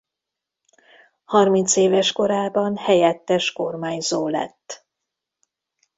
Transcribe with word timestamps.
Harmincéves 1.25 2.11
korában 2.11 2.77
helyettes 2.77 3.51
kormányzó 3.51 4.27
lett. 4.27 4.85